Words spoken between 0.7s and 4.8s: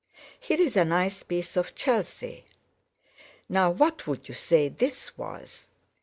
a nice piece of Chelsea. Now, what would you say